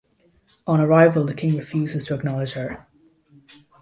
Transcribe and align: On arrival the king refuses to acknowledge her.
On 0.65 0.81
arrival 0.81 1.25
the 1.25 1.35
king 1.35 1.55
refuses 1.55 2.03
to 2.05 2.15
acknowledge 2.15 2.53
her. 2.53 2.87